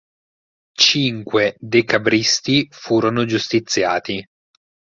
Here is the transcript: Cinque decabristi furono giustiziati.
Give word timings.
Cinque 0.79 1.55
decabristi 1.63 2.67
furono 2.71 3.23
giustiziati. 3.25 4.25